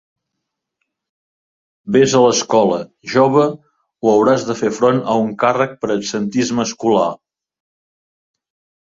[1.97, 2.79] Vés a l'escola,
[3.13, 3.45] jove,
[4.07, 7.09] o hauràs de fer front a un càrrec per absentisme escolar!